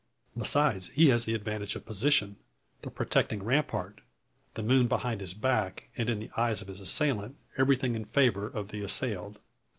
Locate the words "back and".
5.35-6.09